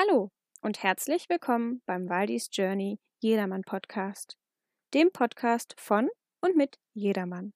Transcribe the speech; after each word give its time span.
Hallo 0.00 0.30
und 0.62 0.84
herzlich 0.84 1.28
willkommen 1.28 1.82
beim 1.84 2.08
Waldis 2.08 2.50
Journey 2.52 3.00
Jedermann 3.18 3.62
Podcast, 3.62 4.38
dem 4.94 5.10
Podcast 5.10 5.74
von 5.76 6.08
und 6.40 6.56
mit 6.56 6.78
Jedermann. 6.94 7.52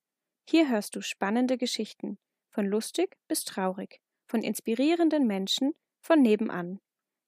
Hier 0.48 0.68
hörst 0.68 0.96
du 0.96 1.02
spannende 1.02 1.56
Geschichten, 1.56 2.18
von 2.50 2.66
lustig 2.66 3.16
bis 3.28 3.44
traurig, 3.44 4.00
von 4.26 4.42
inspirierenden 4.42 5.24
Menschen 5.24 5.74
von 6.00 6.20
nebenan, 6.20 6.80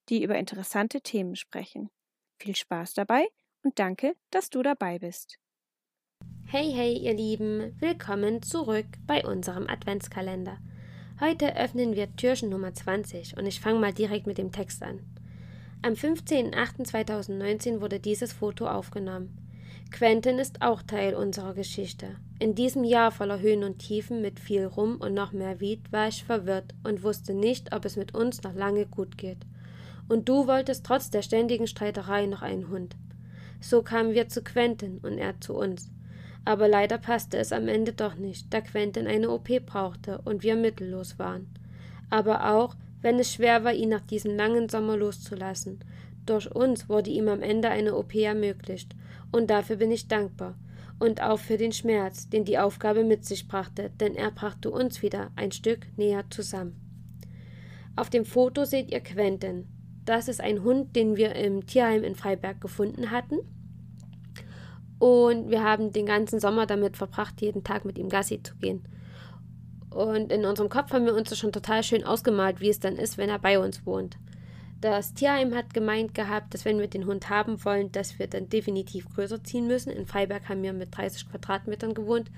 die 0.08 0.24
über 0.24 0.34
interessante 0.34 1.00
Themen 1.00 1.36
sprechen. 1.36 1.90
Viel 2.40 2.56
Spaß 2.56 2.94
dabei 2.94 3.28
und 3.62 3.78
danke, 3.78 4.16
dass 4.32 4.50
du 4.50 4.64
dabei 4.64 4.98
bist. 4.98 5.38
Hey, 6.46 6.72
hey, 6.72 6.92
ihr 6.98 7.14
Lieben, 7.14 7.80
willkommen 7.80 8.42
zurück 8.42 8.88
bei 9.06 9.24
unserem 9.24 9.68
Adventskalender. 9.68 10.58
Heute 11.20 11.56
öffnen 11.56 11.94
wir 11.94 12.16
Türchen 12.16 12.48
Nummer 12.48 12.74
20 12.74 13.36
und 13.36 13.46
ich 13.46 13.60
fange 13.60 13.78
mal 13.78 13.92
direkt 13.92 14.26
mit 14.26 14.36
dem 14.36 14.50
Text 14.50 14.82
an. 14.82 14.98
Am 15.80 15.92
15.08.2019 15.92 17.80
wurde 17.80 18.00
dieses 18.00 18.32
Foto 18.32 18.66
aufgenommen. 18.66 19.38
Quentin 19.92 20.40
ist 20.40 20.60
auch 20.60 20.82
Teil 20.82 21.14
unserer 21.14 21.54
Geschichte. 21.54 22.16
In 22.40 22.56
diesem 22.56 22.82
Jahr 22.82 23.12
voller 23.12 23.38
Höhen 23.38 23.62
und 23.62 23.78
Tiefen 23.78 24.22
mit 24.22 24.40
viel 24.40 24.66
Rum 24.66 24.96
und 24.96 25.14
noch 25.14 25.30
mehr 25.30 25.60
Wied 25.60 25.92
war 25.92 26.08
ich 26.08 26.24
verwirrt 26.24 26.74
und 26.82 27.04
wusste 27.04 27.32
nicht, 27.32 27.72
ob 27.72 27.84
es 27.84 27.94
mit 27.94 28.12
uns 28.12 28.42
noch 28.42 28.54
lange 28.54 28.84
gut 28.84 29.16
geht. 29.16 29.46
Und 30.08 30.28
du 30.28 30.48
wolltest 30.48 30.84
trotz 30.84 31.10
der 31.10 31.22
ständigen 31.22 31.68
Streiterei 31.68 32.26
noch 32.26 32.42
einen 32.42 32.70
Hund. 32.70 32.96
So 33.60 33.82
kamen 33.82 34.14
wir 34.14 34.28
zu 34.28 34.42
Quentin 34.42 34.98
und 34.98 35.18
er 35.18 35.40
zu 35.40 35.54
uns. 35.54 35.90
Aber 36.44 36.68
leider 36.68 36.98
passte 36.98 37.38
es 37.38 37.52
am 37.52 37.68
Ende 37.68 37.92
doch 37.92 38.16
nicht, 38.16 38.52
da 38.52 38.60
Quentin 38.60 39.06
eine 39.06 39.30
OP 39.30 39.48
brauchte 39.64 40.20
und 40.24 40.42
wir 40.42 40.56
mittellos 40.56 41.18
waren. 41.18 41.48
Aber 42.10 42.54
auch, 42.54 42.76
wenn 43.00 43.18
es 43.18 43.32
schwer 43.32 43.64
war, 43.64 43.72
ihn 43.72 43.88
nach 43.88 44.02
diesem 44.02 44.36
langen 44.36 44.68
Sommer 44.68 44.96
loszulassen. 44.96 45.80
Durch 46.26 46.54
uns 46.54 46.88
wurde 46.88 47.10
ihm 47.10 47.28
am 47.28 47.42
Ende 47.42 47.70
eine 47.70 47.94
OP 47.96 48.14
ermöglicht, 48.14 48.94
und 49.32 49.50
dafür 49.50 49.76
bin 49.76 49.90
ich 49.90 50.08
dankbar. 50.08 50.56
Und 50.98 51.22
auch 51.22 51.38
für 51.38 51.56
den 51.56 51.72
Schmerz, 51.72 52.28
den 52.28 52.44
die 52.44 52.58
Aufgabe 52.58 53.04
mit 53.04 53.24
sich 53.24 53.48
brachte, 53.48 53.90
denn 54.00 54.14
er 54.14 54.30
brachte 54.30 54.70
uns 54.70 55.02
wieder 55.02 55.32
ein 55.36 55.50
Stück 55.50 55.86
näher 55.96 56.24
zusammen. 56.30 56.80
Auf 57.96 58.10
dem 58.10 58.24
Foto 58.24 58.64
seht 58.64 58.92
ihr 58.92 59.00
Quentin. 59.00 59.66
Das 60.04 60.28
ist 60.28 60.40
ein 60.40 60.62
Hund, 60.62 60.94
den 60.94 61.16
wir 61.16 61.34
im 61.34 61.66
Tierheim 61.66 62.04
in 62.04 62.14
Freiberg 62.14 62.60
gefunden 62.60 63.10
hatten 63.10 63.38
und 65.04 65.50
wir 65.50 65.62
haben 65.62 65.92
den 65.92 66.06
ganzen 66.06 66.40
Sommer 66.40 66.64
damit 66.64 66.96
verbracht, 66.96 67.42
jeden 67.42 67.62
Tag 67.62 67.84
mit 67.84 67.98
ihm 67.98 68.08
Gassi 68.08 68.42
zu 68.42 68.56
gehen. 68.56 68.88
Und 69.90 70.32
in 70.32 70.46
unserem 70.46 70.70
Kopf 70.70 70.94
haben 70.94 71.04
wir 71.04 71.14
uns 71.14 71.28
das 71.28 71.38
schon 71.38 71.52
total 71.52 71.82
schön 71.82 72.04
ausgemalt, 72.04 72.62
wie 72.62 72.70
es 72.70 72.80
dann 72.80 72.96
ist, 72.96 73.18
wenn 73.18 73.28
er 73.28 73.38
bei 73.38 73.58
uns 73.58 73.84
wohnt. 73.84 74.16
Das 74.80 75.12
Tierheim 75.12 75.54
hat 75.54 75.74
gemeint 75.74 76.14
gehabt, 76.14 76.54
dass 76.54 76.64
wenn 76.64 76.78
wir 76.78 76.88
den 76.88 77.04
Hund 77.04 77.28
haben 77.28 77.62
wollen, 77.66 77.92
dass 77.92 78.18
wir 78.18 78.28
dann 78.28 78.48
definitiv 78.48 79.06
größer 79.14 79.44
ziehen 79.44 79.66
müssen. 79.66 79.90
In 79.90 80.06
Freiberg 80.06 80.48
haben 80.48 80.62
wir 80.62 80.72
mit 80.72 80.96
30 80.96 81.28
Quadratmetern 81.30 81.92
gewohnt 81.92 82.30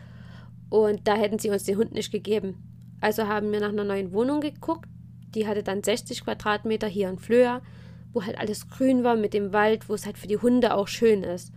und 0.69 1.07
da 1.07 1.15
hätten 1.15 1.39
sie 1.39 1.51
uns 1.51 1.63
den 1.63 1.79
Hund 1.79 1.93
nicht 1.93 2.11
gegeben. 2.11 2.65
Also 3.01 3.29
haben 3.29 3.53
wir 3.53 3.61
nach 3.61 3.69
einer 3.69 3.85
neuen 3.85 4.11
Wohnung 4.11 4.41
geguckt. 4.41 4.89
Die 5.37 5.47
hatte 5.47 5.63
dann 5.63 5.85
60 5.85 6.25
Quadratmeter 6.25 6.89
hier 6.89 7.11
in 7.11 7.21
Flöa, 7.21 7.63
wo 8.13 8.25
halt 8.25 8.37
alles 8.37 8.69
grün 8.69 9.05
war 9.05 9.15
mit 9.15 9.35
dem 9.35 9.53
Wald, 9.53 9.89
wo 9.89 9.95
es 9.95 10.05
halt 10.05 10.19
für 10.19 10.27
die 10.27 10.39
Hunde 10.39 10.75
auch 10.75 10.89
schön 10.89 11.23
ist. 11.23 11.53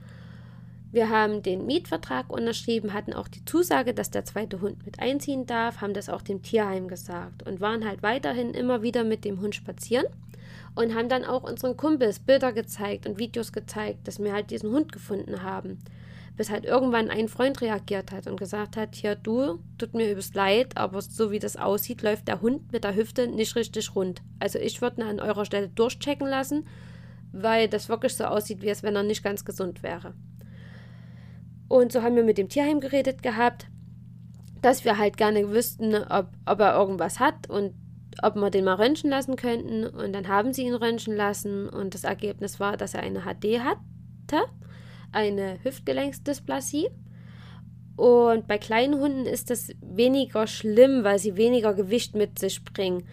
Wir 0.91 1.09
haben 1.09 1.43
den 1.43 1.67
Mietvertrag 1.67 2.31
unterschrieben, 2.31 2.93
hatten 2.93 3.13
auch 3.13 3.27
die 3.27 3.45
Zusage, 3.45 3.93
dass 3.93 4.09
der 4.09 4.25
zweite 4.25 4.59
Hund 4.59 4.87
mit 4.87 4.99
einziehen 4.99 5.45
darf, 5.45 5.81
haben 5.81 5.93
das 5.93 6.09
auch 6.09 6.23
dem 6.23 6.41
Tierheim 6.41 6.87
gesagt 6.87 7.47
und 7.47 7.61
waren 7.61 7.87
halt 7.87 8.01
weiterhin 8.01 8.55
immer 8.55 8.81
wieder 8.81 9.03
mit 9.03 9.23
dem 9.23 9.39
Hund 9.39 9.53
spazieren 9.53 10.07
und 10.73 10.95
haben 10.95 11.07
dann 11.07 11.25
auch 11.25 11.43
unseren 11.43 11.77
Kumpels 11.77 12.17
Bilder 12.17 12.53
gezeigt 12.53 13.05
und 13.05 13.19
Videos 13.19 13.51
gezeigt, 13.51 14.07
dass 14.07 14.17
wir 14.17 14.33
halt 14.33 14.49
diesen 14.49 14.71
Hund 14.71 14.91
gefunden 14.91 15.43
haben. 15.43 15.77
Bis 16.37 16.49
halt 16.49 16.65
irgendwann 16.65 17.11
ein 17.11 17.27
Freund 17.27 17.61
reagiert 17.61 18.11
hat 18.11 18.25
und 18.25 18.39
gesagt 18.39 18.75
hat, 18.75 18.95
hier 18.95 19.13
du, 19.13 19.59
tut 19.77 19.93
mir 19.93 20.09
übelst 20.09 20.33
leid, 20.33 20.75
aber 20.75 21.03
so 21.03 21.29
wie 21.29 21.39
das 21.39 21.55
aussieht, 21.55 22.01
läuft 22.01 22.27
der 22.27 22.41
Hund 22.41 22.71
mit 22.71 22.83
der 22.83 22.95
Hüfte 22.95 23.27
nicht 23.27 23.55
richtig 23.55 23.93
rund. 23.93 24.23
Also 24.39 24.57
ich 24.57 24.81
würde 24.81 25.01
ihn 25.01 25.07
an 25.07 25.19
eurer 25.19 25.45
Stelle 25.45 25.67
durchchecken 25.67 26.27
lassen, 26.27 26.65
weil 27.31 27.67
das 27.67 27.89
wirklich 27.89 28.15
so 28.15 28.23
aussieht, 28.23 28.63
wie 28.63 28.69
als 28.69 28.81
wenn 28.81 28.95
er 28.95 29.03
nicht 29.03 29.21
ganz 29.21 29.45
gesund 29.45 29.83
wäre. 29.83 30.15
Und 31.69 31.91
so 31.91 32.01
haben 32.01 32.15
wir 32.15 32.23
mit 32.23 32.37
dem 32.37 32.49
Tierheim 32.49 32.81
geredet 32.81 33.23
gehabt, 33.23 33.67
dass 34.61 34.83
wir 34.83 34.97
halt 34.97 35.15
gerne 35.15 35.51
wüssten, 35.51 35.95
ob, 35.95 36.27
ob 36.45 36.59
er 36.59 36.77
irgendwas 36.77 37.19
hat 37.19 37.49
und 37.49 37.73
ob 38.21 38.35
wir 38.35 38.49
den 38.49 38.65
mal 38.65 38.75
röntgen 38.75 39.09
lassen 39.09 39.35
könnten. 39.35 39.85
Und 39.85 40.13
dann 40.13 40.27
haben 40.27 40.51
sie 40.51 40.63
ihn 40.63 40.73
röntgen 40.73 41.15
lassen 41.15 41.69
und 41.69 41.93
das 41.93 42.03
Ergebnis 42.03 42.59
war, 42.59 42.75
dass 42.75 42.93
er 42.93 43.03
eine 43.03 43.21
HD 43.21 43.59
hatte, 43.59 44.45
eine 45.11 45.59
Hüftgelenksdysplasie. 45.63 46.89
Und 47.95 48.47
bei 48.47 48.57
kleinen 48.57 48.99
Hunden 48.99 49.25
ist 49.25 49.49
das 49.49 49.69
weniger 49.81 50.47
schlimm, 50.47 51.03
weil 51.03 51.19
sie 51.19 51.35
weniger 51.35 51.73
Gewicht 51.73 52.15
mit 52.15 52.39
sich 52.39 52.63
bringen. 52.63 53.03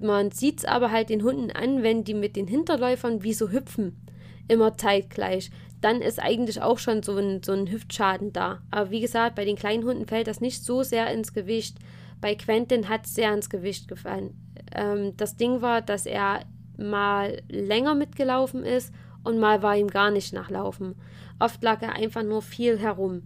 Man 0.00 0.30
sieht 0.30 0.58
es 0.58 0.64
aber 0.64 0.90
halt 0.92 1.08
den 1.08 1.22
Hunden 1.22 1.50
an, 1.50 1.82
wenn 1.82 2.04
die 2.04 2.14
mit 2.14 2.36
den 2.36 2.46
Hinterläufern 2.46 3.22
wie 3.22 3.32
so 3.32 3.50
hüpfen. 3.50 4.06
Immer 4.46 4.76
zeitgleich 4.76 5.50
dann 5.80 6.00
ist 6.00 6.20
eigentlich 6.22 6.62
auch 6.62 6.78
schon 6.78 7.02
so 7.02 7.16
ein, 7.16 7.42
so 7.42 7.52
ein 7.52 7.70
Hüftschaden 7.70 8.32
da. 8.32 8.60
Aber 8.70 8.90
wie 8.90 9.00
gesagt, 9.00 9.34
bei 9.36 9.44
den 9.44 9.56
kleinen 9.56 9.84
Hunden 9.84 10.06
fällt 10.06 10.26
das 10.26 10.40
nicht 10.40 10.64
so 10.64 10.82
sehr 10.82 11.10
ins 11.12 11.32
Gewicht. 11.32 11.78
Bei 12.20 12.34
Quentin 12.34 12.88
hat 12.88 13.06
es 13.06 13.14
sehr 13.14 13.32
ins 13.32 13.50
Gewicht 13.50 13.88
gefallen. 13.88 14.34
Ähm, 14.74 15.16
das 15.16 15.36
Ding 15.36 15.60
war, 15.60 15.82
dass 15.82 16.06
er 16.06 16.40
mal 16.78 17.42
länger 17.48 17.94
mitgelaufen 17.94 18.64
ist 18.64 18.92
und 19.22 19.38
mal 19.38 19.62
war 19.62 19.76
ihm 19.76 19.88
gar 19.88 20.10
nicht 20.10 20.32
nachlaufen. 20.32 20.94
Oft 21.38 21.62
lag 21.62 21.82
er 21.82 21.94
einfach 21.94 22.22
nur 22.22 22.42
viel 22.42 22.78
herum. 22.78 23.24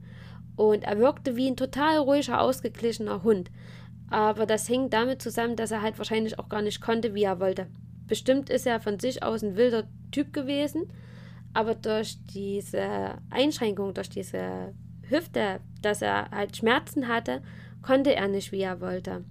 Und 0.56 0.84
er 0.84 0.99
wirkte 0.99 1.37
wie 1.37 1.49
ein 1.49 1.56
total 1.56 1.99
ruhiger, 1.99 2.41
ausgeglichener 2.41 3.22
Hund. 3.22 3.50
Aber 4.10 4.44
das 4.44 4.66
hing 4.66 4.91
damit 4.91 5.22
zusammen, 5.22 5.55
dass 5.55 5.71
er 5.71 5.83
halt 5.83 5.99
wahrscheinlich 5.99 6.39
auch 6.39 6.49
gar 6.49 6.62
nicht 6.62 6.81
konnte, 6.81 7.15
wie 7.15 7.22
er 7.22 7.39
wollte. 7.39 7.69
Bestimmt 8.09 8.50
ist 8.50 8.66
er 8.66 8.81
von 8.81 8.99
sich 8.99 9.22
aus 9.22 9.43
ein 9.43 9.56
wilder 9.56 9.84
Typ 10.10 10.33
gewesen 10.33 10.91
aber 11.53 11.75
durch 11.75 12.19
diese 12.27 13.19
Einschränkung, 13.31 13.94
durch 13.94 14.09
diese 14.09 14.75
Hüfte, 15.09 15.61
dass 15.83 16.03
er 16.03 16.31
halt 16.31 16.56
Schmerzen 16.56 17.09
hatte, 17.09 17.43
konnte 17.83 18.15
er 18.15 18.28
nicht, 18.28 18.53
wie 18.53 18.61
er 18.61 18.81
wollte. 18.81 19.25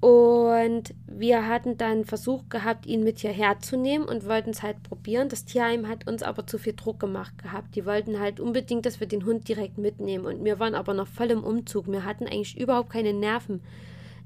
Und 0.00 0.94
wir 1.06 1.46
hatten 1.46 1.76
dann 1.76 2.04
Versuch 2.04 2.48
gehabt, 2.48 2.86
ihn 2.86 3.04
mit 3.04 3.20
hierher 3.20 3.60
zu 3.60 3.76
nehmen 3.76 4.04
und 4.04 4.26
wollten 4.26 4.50
es 4.50 4.62
halt 4.62 4.82
probieren. 4.82 5.28
Das 5.28 5.44
Tierheim 5.44 5.86
hat 5.86 6.08
uns 6.08 6.24
aber 6.24 6.44
zu 6.44 6.58
viel 6.58 6.72
Druck 6.72 6.98
gemacht 6.98 7.38
gehabt. 7.38 7.76
Die 7.76 7.86
wollten 7.86 8.18
halt 8.18 8.40
unbedingt, 8.40 8.84
dass 8.84 8.98
wir 8.98 9.06
den 9.06 9.24
Hund 9.24 9.46
direkt 9.46 9.78
mitnehmen. 9.78 10.26
Und 10.26 10.44
wir 10.44 10.58
waren 10.58 10.74
aber 10.74 10.92
noch 10.92 11.06
voll 11.06 11.30
im 11.30 11.44
Umzug. 11.44 11.86
Wir 11.86 12.04
hatten 12.04 12.26
eigentlich 12.26 12.58
überhaupt 12.58 12.90
keine 12.90 13.12
Nerven, 13.12 13.62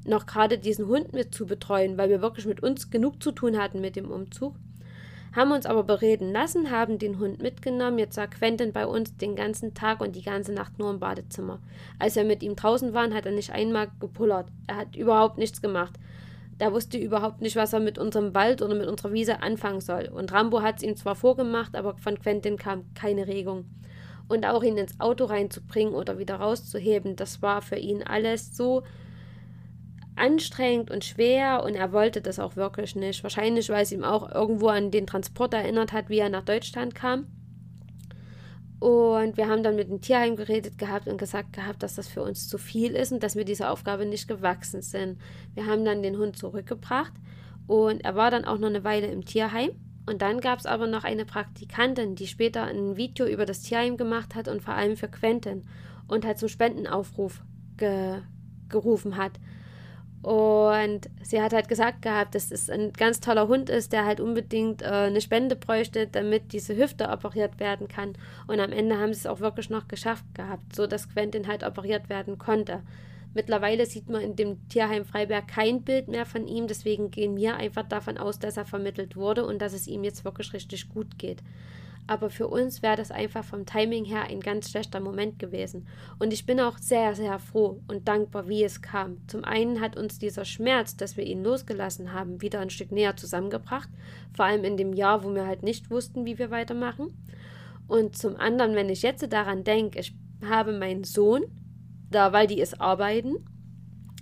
noch 0.06 0.24
gerade 0.24 0.56
diesen 0.56 0.86
Hund 0.86 1.12
mit 1.12 1.34
zu 1.34 1.44
betreuen, 1.44 1.98
weil 1.98 2.08
wir 2.08 2.22
wirklich 2.22 2.46
mit 2.46 2.62
uns 2.62 2.90
genug 2.90 3.22
zu 3.22 3.32
tun 3.32 3.58
hatten 3.58 3.82
mit 3.82 3.96
dem 3.96 4.10
Umzug 4.10 4.54
haben 5.34 5.52
uns 5.52 5.66
aber 5.66 5.82
bereden 5.82 6.32
lassen, 6.32 6.70
haben 6.70 6.98
den 6.98 7.18
Hund 7.18 7.42
mitgenommen. 7.42 7.98
Jetzt 7.98 8.16
war 8.16 8.26
Quentin 8.26 8.72
bei 8.72 8.86
uns 8.86 9.16
den 9.16 9.36
ganzen 9.36 9.74
Tag 9.74 10.00
und 10.00 10.16
die 10.16 10.22
ganze 10.22 10.52
Nacht 10.52 10.78
nur 10.78 10.90
im 10.90 10.98
Badezimmer. 10.98 11.60
Als 11.98 12.16
wir 12.16 12.24
mit 12.24 12.42
ihm 12.42 12.56
draußen 12.56 12.94
waren, 12.94 13.14
hat 13.14 13.26
er 13.26 13.32
nicht 13.32 13.52
einmal 13.52 13.88
gepullert. 14.00 14.48
Er 14.66 14.76
hat 14.76 14.96
überhaupt 14.96 15.38
nichts 15.38 15.60
gemacht. 15.60 15.94
Der 16.58 16.72
wusste 16.72 16.96
überhaupt 16.96 17.42
nicht, 17.42 17.56
was 17.56 17.72
er 17.72 17.80
mit 17.80 17.98
unserem 17.98 18.34
Wald 18.34 18.62
oder 18.62 18.74
mit 18.74 18.86
unserer 18.86 19.12
Wiese 19.12 19.42
anfangen 19.42 19.82
soll. 19.82 20.08
Und 20.12 20.32
Rambo 20.32 20.62
hat 20.62 20.78
es 20.78 20.82
ihm 20.82 20.96
zwar 20.96 21.14
vorgemacht, 21.14 21.76
aber 21.76 21.96
von 21.98 22.18
Quentin 22.18 22.56
kam 22.56 22.84
keine 22.94 23.26
Regung. 23.26 23.66
Und 24.28 24.46
auch 24.46 24.62
ihn 24.62 24.78
ins 24.78 24.98
Auto 24.98 25.26
reinzubringen 25.26 25.94
oder 25.94 26.18
wieder 26.18 26.36
rauszuheben, 26.36 27.14
das 27.14 27.42
war 27.42 27.62
für 27.62 27.76
ihn 27.76 28.02
alles 28.02 28.56
so 28.56 28.82
anstrengend 30.16 30.90
und 30.90 31.04
schwer 31.04 31.62
und 31.64 31.74
er 31.74 31.92
wollte 31.92 32.20
das 32.20 32.38
auch 32.38 32.56
wirklich 32.56 32.96
nicht. 32.96 33.22
Wahrscheinlich, 33.22 33.68
weil 33.68 33.82
es 33.82 33.92
ihm 33.92 34.04
auch 34.04 34.34
irgendwo 34.34 34.68
an 34.68 34.90
den 34.90 35.06
Transport 35.06 35.54
erinnert 35.54 35.92
hat, 35.92 36.08
wie 36.08 36.18
er 36.18 36.30
nach 36.30 36.44
Deutschland 36.44 36.94
kam. 36.94 37.26
Und 38.78 39.36
wir 39.36 39.48
haben 39.48 39.62
dann 39.62 39.76
mit 39.76 39.88
dem 39.88 40.00
Tierheim 40.00 40.36
geredet 40.36 40.76
gehabt 40.76 41.08
und 41.08 41.16
gesagt 41.16 41.54
gehabt, 41.54 41.82
dass 41.82 41.94
das 41.94 42.08
für 42.08 42.22
uns 42.22 42.48
zu 42.48 42.58
viel 42.58 42.92
ist 42.92 43.10
und 43.10 43.22
dass 43.22 43.36
wir 43.36 43.44
dieser 43.44 43.70
Aufgabe 43.70 44.04
nicht 44.04 44.28
gewachsen 44.28 44.82
sind. 44.82 45.18
Wir 45.54 45.66
haben 45.66 45.84
dann 45.84 46.02
den 46.02 46.18
Hund 46.18 46.36
zurückgebracht 46.36 47.12
und 47.66 48.04
er 48.04 48.16
war 48.16 48.30
dann 48.30 48.44
auch 48.44 48.58
noch 48.58 48.68
eine 48.68 48.84
Weile 48.84 49.06
im 49.06 49.24
Tierheim. 49.24 49.70
Und 50.08 50.22
dann 50.22 50.40
gab 50.40 50.58
es 50.58 50.66
aber 50.66 50.86
noch 50.86 51.04
eine 51.04 51.24
Praktikantin, 51.24 52.14
die 52.14 52.28
später 52.28 52.62
ein 52.62 52.96
Video 52.96 53.26
über 53.26 53.44
das 53.44 53.62
Tierheim 53.62 53.96
gemacht 53.96 54.34
hat 54.34 54.46
und 54.46 54.62
vor 54.62 54.74
allem 54.74 54.96
für 54.96 55.08
Quentin 55.08 55.64
und 56.06 56.24
halt 56.24 56.38
zum 56.38 56.48
Spendenaufruf 56.48 57.42
ge 57.76 58.20
gerufen 58.68 59.16
hat. 59.16 59.32
Und 60.26 61.08
sie 61.22 61.40
hat 61.40 61.52
halt 61.52 61.68
gesagt 61.68 62.02
gehabt, 62.02 62.34
dass 62.34 62.50
es 62.50 62.68
ein 62.68 62.92
ganz 62.92 63.20
toller 63.20 63.46
Hund 63.46 63.70
ist, 63.70 63.92
der 63.92 64.04
halt 64.04 64.18
unbedingt 64.18 64.82
äh, 64.82 64.86
eine 64.86 65.20
Spende 65.20 65.54
bräuchte, 65.54 66.08
damit 66.08 66.52
diese 66.52 66.76
Hüfte 66.76 67.10
operiert 67.10 67.60
werden 67.60 67.86
kann. 67.86 68.14
Und 68.48 68.58
am 68.58 68.72
Ende 68.72 68.98
haben 68.98 69.14
sie 69.14 69.20
es 69.20 69.26
auch 69.28 69.38
wirklich 69.38 69.70
noch 69.70 69.86
geschafft 69.86 70.24
gehabt, 70.34 70.74
so 70.74 70.88
dass 70.88 71.08
Quentin 71.08 71.46
halt 71.46 71.62
operiert 71.62 72.08
werden 72.08 72.38
konnte. 72.38 72.82
Mittlerweile 73.34 73.86
sieht 73.86 74.10
man 74.10 74.20
in 74.20 74.34
dem 74.34 74.68
Tierheim 74.68 75.04
Freiberg 75.04 75.46
kein 75.46 75.82
Bild 75.82 76.08
mehr 76.08 76.26
von 76.26 76.48
ihm, 76.48 76.66
deswegen 76.66 77.12
gehen 77.12 77.36
wir 77.36 77.54
einfach 77.54 77.86
davon 77.86 78.18
aus, 78.18 78.40
dass 78.40 78.56
er 78.56 78.64
vermittelt 78.64 79.14
wurde 79.14 79.46
und 79.46 79.62
dass 79.62 79.74
es 79.74 79.86
ihm 79.86 80.02
jetzt 80.02 80.24
wirklich 80.24 80.52
richtig 80.52 80.88
gut 80.88 81.20
geht. 81.20 81.40
Aber 82.06 82.30
für 82.30 82.46
uns 82.46 82.82
wäre 82.82 82.96
das 82.96 83.10
einfach 83.10 83.44
vom 83.44 83.66
Timing 83.66 84.04
her 84.04 84.24
ein 84.24 84.40
ganz 84.40 84.70
schlechter 84.70 85.00
Moment 85.00 85.38
gewesen. 85.38 85.88
Und 86.18 86.32
ich 86.32 86.46
bin 86.46 86.60
auch 86.60 86.78
sehr, 86.78 87.14
sehr 87.14 87.38
froh 87.38 87.82
und 87.88 88.06
dankbar, 88.06 88.48
wie 88.48 88.62
es 88.62 88.80
kam. 88.80 89.26
Zum 89.26 89.44
einen 89.44 89.80
hat 89.80 89.96
uns 89.96 90.18
dieser 90.18 90.44
Schmerz, 90.44 90.96
dass 90.96 91.16
wir 91.16 91.24
ihn 91.24 91.42
losgelassen 91.42 92.12
haben, 92.12 92.40
wieder 92.42 92.60
ein 92.60 92.70
Stück 92.70 92.92
näher 92.92 93.16
zusammengebracht. 93.16 93.88
Vor 94.34 94.44
allem 94.44 94.62
in 94.62 94.76
dem 94.76 94.92
Jahr, 94.92 95.24
wo 95.24 95.34
wir 95.34 95.46
halt 95.46 95.64
nicht 95.64 95.90
wussten, 95.90 96.24
wie 96.24 96.38
wir 96.38 96.50
weitermachen. 96.50 97.16
Und 97.88 98.16
zum 98.16 98.36
anderen, 98.36 98.74
wenn 98.74 98.88
ich 98.88 99.02
jetzt 99.02 99.32
daran 99.32 99.64
denke, 99.64 99.98
ich 99.98 100.14
habe 100.44 100.72
meinen 100.72 101.04
Sohn, 101.04 101.44
da 102.10 102.32
weil 102.32 102.46
die 102.46 102.60
ist 102.60 102.80
arbeiten. 102.80 103.36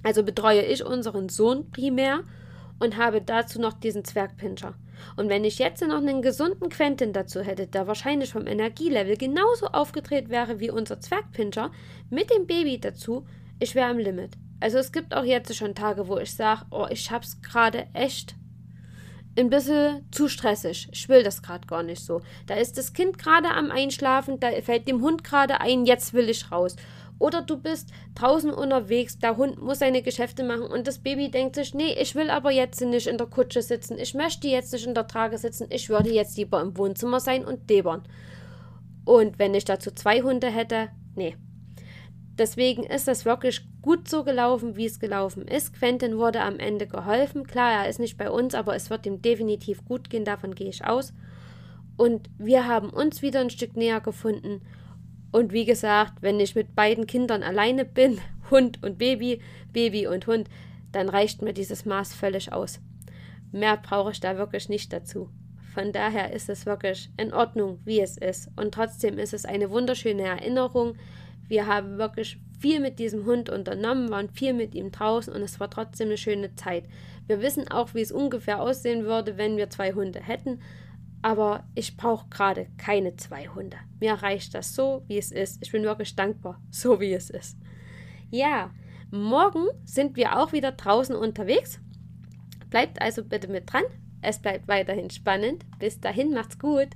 Also 0.03 0.23
betreue 0.23 0.63
ich 0.63 0.85
unseren 0.85 1.29
Sohn 1.29 1.71
primär 1.71 2.25
und 2.79 2.97
habe 2.97 3.21
dazu 3.21 3.61
noch 3.61 3.75
diesen 3.75 4.05
Zwergpinscher. 4.05 4.75
Und 5.17 5.29
wenn 5.29 5.45
ich 5.45 5.59
jetzt 5.59 5.83
noch 5.83 5.97
einen 5.97 6.23
gesunden 6.23 6.69
Quentin 6.69 7.13
dazu 7.13 7.41
hätte, 7.41 7.67
der 7.67 7.87
wahrscheinlich 7.87 8.33
vom 8.33 8.47
Energielevel 8.47 9.17
genauso 9.17 9.67
aufgedreht 9.69 10.29
wäre 10.29 10.61
wie 10.61 10.71
unser 10.71 11.01
Zwergpinscher, 11.01 11.71
mit 12.11 12.31
dem 12.31 12.47
Baby 12.47 12.79
dazu, 12.81 13.27
ich 13.59 13.75
wäre 13.75 13.91
am 13.91 13.99
Limit. 13.99 14.37
Also 14.61 14.79
es 14.79 14.93
gibt 14.93 15.15
auch 15.15 15.25
jetzt 15.25 15.55
schon 15.55 15.75
Tage, 15.75 16.09
wo 16.09 16.19
ich 16.19 16.35
sage, 16.35 16.63
oh, 16.71 16.87
ich 16.91 17.11
hab's 17.11 17.41
gerade 17.43 17.87
echt 17.93 18.35
ein 19.37 19.51
bisschen 19.51 20.07
zu 20.13 20.29
stressig. 20.29 20.89
Ich 20.93 21.09
will 21.09 21.23
das 21.23 21.43
gerade 21.43 21.67
gar 21.67 21.83
nicht 21.83 22.03
so. 22.03 22.23
Da 22.47 22.55
ist 22.55 22.79
das 22.79 22.93
Kind 22.93 23.19
gerade 23.19 23.49
am 23.49 23.71
Einschlafen, 23.71 24.39
da 24.39 24.51
fällt 24.63 24.87
dem 24.87 25.03
Hund 25.03 25.25
gerade 25.25 25.61
ein, 25.61 25.87
jetzt 25.87 26.15
will 26.15 26.29
ich 26.29 26.51
raus. 26.53 26.77
Oder 27.19 27.43
du 27.43 27.57
bist 27.57 27.91
draußen 28.15 28.51
unterwegs, 28.51 29.19
der 29.19 29.37
Hund 29.37 29.61
muss 29.63 29.79
seine 29.79 30.03
Geschäfte 30.03 30.43
machen 30.43 30.67
und 30.67 30.87
das 30.87 30.99
Baby 30.99 31.31
denkt 31.31 31.55
sich, 31.55 31.73
nee, 31.73 31.95
ich 32.01 32.15
will 32.15 32.29
aber 32.29 32.51
jetzt 32.51 32.81
nicht 32.81 33.07
in 33.07 33.19
der 33.19 33.29
Kutsche 33.29 33.63
sitzen, 33.63 33.99
ich 33.99 34.15
möchte 34.15 34.49
jetzt 34.49 34.73
nicht 34.73 34.87
in 34.87 34.95
der 34.95 35.07
Trage 35.07 35.39
sitzen, 35.39 35.69
ich 35.71 35.89
würde 35.89 36.11
jetzt 36.11 36.37
lieber 36.37 36.61
im 36.61 36.77
Wohnzimmer 36.77 37.21
sein 37.21 37.45
und 37.45 37.71
debern. 37.71 38.03
Und 39.05 39.39
wenn 39.39 39.55
ich 39.55 39.65
dazu 39.65 39.91
zwei 39.91 40.23
Hunde 40.23 40.49
hätte, 40.49 40.89
nee. 41.15 41.37
Deswegen 42.37 42.83
ist 42.83 43.07
das 43.07 43.25
wirklich 43.25 43.65
gut 43.81 44.09
so 44.09 44.25
gelaufen, 44.25 44.75
wie 44.75 44.87
es 44.87 44.99
gelaufen 44.99 45.47
ist. 45.47 45.73
Quentin 45.73 46.19
wurde 46.19 46.41
am 46.41 46.59
Ende 46.59 46.89
geholfen. 46.89 47.47
Klar, 47.47 47.85
er 47.85 47.89
ist 47.89 48.01
nicht 48.01 48.19
bei 48.19 48.29
uns, 48.29 48.57
aber 48.57 48.75
es 48.75 48.91
wird 48.91 49.07
ihm 49.07 49.23
definitiv 49.23 49.85
gut 49.85 50.11
gehen, 50.11 50.25
davon 50.25 50.57
gehe 50.57 50.69
ich 50.69 50.85
aus. 50.85 51.13
Und 51.97 52.29
wir 52.39 52.67
haben 52.67 52.91
uns 52.91 53.23
wieder 53.23 53.41
ein 53.41 53.51
Stück 53.51 53.77
näher 53.77 54.01
gefunden 54.01 54.63
und 55.35 55.53
wie 55.53 55.65
gesagt, 55.65 56.23
wenn 56.23 56.39
ich 56.39 56.55
mit 56.55 56.77
beiden 56.77 57.09
Kindern 57.09 57.43
alleine 57.43 57.85
bin, 57.85 58.21
Hund 58.53 58.81
und 58.85 58.99
Baby, 58.99 59.41
Baby 59.73 60.07
und 60.07 60.29
Hund, 60.29 60.49
dann 60.93 61.09
reicht 61.09 61.43
mir 61.43 61.53
dieses 61.53 61.85
Maß 61.85 62.15
völlig 62.15 62.53
aus. 62.53 62.81
Mehr 63.51 63.77
brauche 63.77 64.13
ich 64.13 64.21
da 64.21 64.39
wirklich 64.39 64.69
nicht 64.69 64.93
dazu. 64.93 65.29
Von 65.75 65.91
daher 65.91 66.33
ist 66.33 66.49
es 66.49 66.67
wirklich 66.67 67.11
in 67.17 67.35
Ordnung, 67.35 67.81
wie 67.85 68.01
es 68.01 68.17
ist. 68.17 68.49
Und 68.55 68.75
trotzdem 68.75 69.19
ist 69.19 69.35
es 69.35 69.45
eine 69.45 69.71
wunderschöne 69.71 70.23
Erinnerung. 70.23 70.95
Wir 71.49 71.67
haben 71.67 71.99
wirklich 71.99 72.39
viel 72.61 72.79
mit 72.79 73.01
diesem 73.01 73.25
Hund 73.25 73.51
unternommen, 73.51 74.11
waren 74.11 74.31
viel 74.31 74.53
mit 74.53 74.73
ihm 74.77 74.93
draußen 74.93 75.33
und 75.33 75.43
es 75.43 75.59
war 75.59 75.69
trotzdem 75.69 76.11
eine 76.11 76.17
schöne 76.17 76.55
Zeit. 76.55 76.85
Wir 77.27 77.43
wissen 77.43 77.69
auch, 77.73 77.93
wie 77.93 78.03
es 78.03 78.13
ungefähr 78.13 78.63
aussehen 78.63 79.05
würde, 79.05 79.37
wenn 79.37 79.57
wir 79.57 79.69
zwei 79.69 79.95
Hunde 79.95 80.21
hätten 80.21 80.61
aber 81.25 81.67
ich 81.75 81.97
brauche 81.97 82.29
gerade 82.29 82.69
keine 82.77 83.17
zwei 83.17 83.49
Hunde. 83.49 83.79
Mir 83.99 84.13
reicht 84.13 84.55
das 84.55 84.75
so, 84.75 85.05
wie 85.07 85.17
es 85.17 85.33
ist. 85.33 85.63
Ich 85.63 85.73
bin 85.73 85.83
wirklich 85.83 86.15
dankbar, 86.15 86.61
so 86.71 87.01
wie 87.01 87.15
es 87.15 87.31
ist. 87.31 87.57
Ja, 88.31 88.75
morgen 89.11 89.67
sind 89.87 90.17
wir 90.17 90.39
auch 90.39 90.53
wieder 90.53 90.73
draußen 90.73 91.17
unterwegs. 91.17 91.81
Bleibt 92.69 93.01
also 93.01 93.25
bitte 93.25 93.49
mit 93.49 93.73
dran. 93.73 93.85
Es 94.21 94.39
bleibt 94.43 94.69
weiterhin 94.69 95.09
spannend. 95.09 95.65
Bis 95.79 95.99
dahin, 95.99 96.35
macht's 96.35 96.59
gut. 96.59 96.89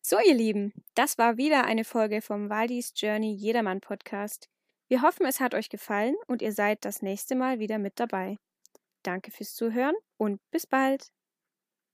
So, 0.00 0.18
ihr 0.24 0.34
Lieben, 0.34 0.72
das 0.94 1.18
war 1.18 1.36
wieder 1.36 1.64
eine 1.64 1.82
Folge 1.82 2.22
vom 2.22 2.50
Waldis 2.50 2.92
Journey 2.94 3.32
Jedermann 3.32 3.80
Podcast. 3.80 4.48
Wir 4.86 5.02
hoffen, 5.02 5.26
es 5.26 5.40
hat 5.40 5.54
euch 5.56 5.70
gefallen 5.70 6.14
und 6.28 6.40
ihr 6.40 6.52
seid 6.52 6.84
das 6.84 7.02
nächste 7.02 7.34
Mal 7.34 7.58
wieder 7.58 7.78
mit 7.78 7.98
dabei. 7.98 8.36
Danke 9.02 9.32
fürs 9.32 9.56
Zuhören 9.56 9.96
und 10.18 10.38
bis 10.52 10.68
bald. 10.68 11.13